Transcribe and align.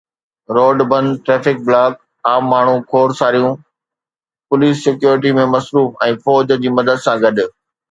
Road 0.55 0.77
بند، 0.91 1.09
traffic 1.25 1.57
block, 1.67 1.93
عام 2.29 2.43
ماڻهو 2.53 2.75
کوڙ 2.95 3.07
ساريون 3.21 3.53
پوليس 4.49 4.75
سيڪيورٽي 4.89 5.37
۾ 5.43 5.47
مصروف 5.55 6.03
۽ 6.11 6.19
فوج 6.25 6.57
جي 6.65 6.77
مدد 6.81 7.07
سان 7.07 7.15
گڏ. 7.29 7.37